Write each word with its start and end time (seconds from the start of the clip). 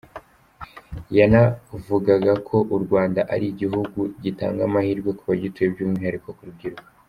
Yanavugaga 1.17 2.33
ko 2.47 2.57
u 2.75 2.77
Rwanda 2.83 3.21
ari 3.33 3.45
igihugu 3.53 3.99
gitanga 4.23 4.61
amahirwe 4.67 5.09
ku 5.17 5.23
bagituye 5.29 5.67
by’umwihariko 5.73 6.29
ku 6.37 6.43
rubyiruko. 6.49 6.85